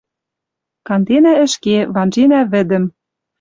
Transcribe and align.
Канденӓ 0.87 1.33
ӹшке, 1.45 1.77
ванженӓ 1.93 2.41
вӹдӹм. 2.51 2.85